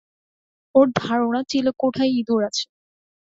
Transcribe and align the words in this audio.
ওর 0.75 0.87
ধারণা 0.99 1.41
চিলেকোঠায় 1.49 2.11
ইঁদুর 2.11 2.41
আছে। 2.43 2.65